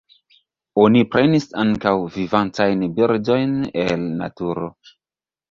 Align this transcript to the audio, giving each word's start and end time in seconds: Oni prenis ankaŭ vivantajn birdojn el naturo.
Oni 0.83 1.03
prenis 1.15 1.45
ankaŭ 1.63 1.93
vivantajn 2.15 2.83
birdojn 2.97 3.55
el 3.85 4.09
naturo. 4.25 4.73